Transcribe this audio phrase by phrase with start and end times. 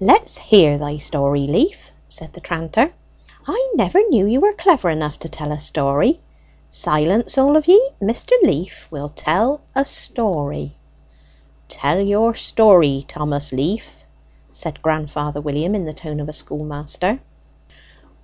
[0.00, 2.92] "Let's hear thy story, Leaf," said the tranter.
[3.46, 6.18] "I never knew you were clever enough to tell a story.
[6.68, 7.90] Silence, all of ye!
[8.02, 8.32] Mr.
[8.42, 10.74] Leaf will tell a story."
[11.68, 14.04] "Tell your story, Thomas Leaf,"
[14.50, 17.20] said grandfather William in the tone of a schoolmaster.